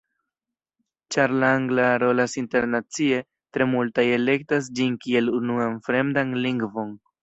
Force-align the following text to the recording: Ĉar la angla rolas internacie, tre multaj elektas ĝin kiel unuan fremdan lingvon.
Ĉar 1.15 1.33
la 1.43 1.51
angla 1.57 1.85
rolas 2.05 2.35
internacie, 2.43 3.21
tre 3.59 3.71
multaj 3.77 4.09
elektas 4.19 4.75
ĝin 4.81 5.01
kiel 5.07 5.35
unuan 5.41 5.83
fremdan 5.91 6.39
lingvon. 6.45 6.97